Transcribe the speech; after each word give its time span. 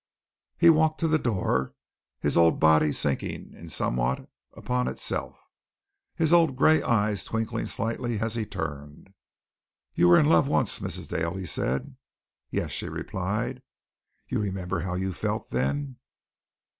He 0.57 0.71
walked 0.71 0.99
to 1.01 1.07
the 1.07 1.19
door, 1.19 1.75
his 2.21 2.35
old 2.35 2.59
body 2.59 2.91
sinking 2.91 3.53
in 3.53 3.69
somewhat 3.69 4.27
upon 4.53 4.87
itself. 4.87 5.37
His 6.15 6.33
old, 6.33 6.55
gray 6.55 6.81
eyes 6.81 7.23
twinkled 7.23 7.67
slightly 7.67 8.17
as 8.17 8.33
he 8.33 8.43
turned. 8.47 9.13
"You 9.93 10.07
were 10.07 10.19
in 10.19 10.25
love 10.25 10.47
once, 10.47 10.79
Mrs. 10.79 11.07
Dale," 11.07 11.35
he 11.35 11.45
said. 11.45 11.97
"Yes," 12.49 12.71
she 12.71 12.89
replied. 12.89 13.61
"You 14.27 14.39
remember 14.41 14.79
how 14.79 14.95
you 14.95 15.13
felt 15.13 15.51
then?" 15.51 15.97